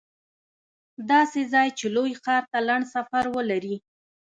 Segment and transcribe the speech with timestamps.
[1.11, 3.75] داسې ځای چې لوی ښار ته لنډ سفر ولري